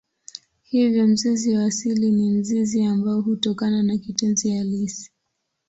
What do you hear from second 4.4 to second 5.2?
halisi.